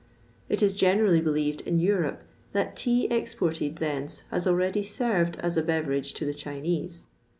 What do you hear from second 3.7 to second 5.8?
thence has already served as a